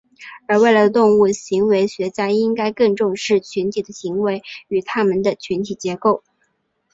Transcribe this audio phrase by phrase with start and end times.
[0.47, 6.23] 而未来的动物行为学家应该更重视群体的行为与它们的群体结构。